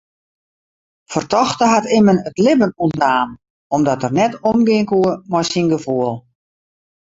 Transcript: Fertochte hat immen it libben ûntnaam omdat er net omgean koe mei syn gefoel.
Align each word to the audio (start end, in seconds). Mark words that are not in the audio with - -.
Fertochte 1.07 1.67
hat 1.73 1.85
immen 1.97 2.17
it 2.27 2.37
libben 2.45 2.71
ûntnaam 2.85 3.29
omdat 3.75 4.03
er 4.07 4.13
net 4.19 4.33
omgean 4.51 4.85
koe 4.91 5.07
mei 5.31 5.45
syn 5.51 5.67
gefoel. 5.73 6.13